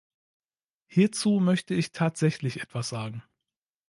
Hierzu 0.87 1.39
möchte 1.39 1.75
ich 1.75 1.91
tatsächlich 1.91 2.61
etwas 2.63 2.89
sagen. 2.89 3.21